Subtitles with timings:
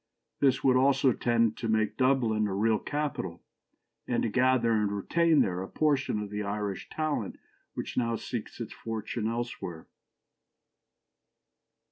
[0.39, 3.43] This would also tend to make Dublin a real capital,
[4.07, 7.37] and to gather and retain there a portion of the Irish talent
[7.75, 9.85] which now seeks its fortune elsewhere.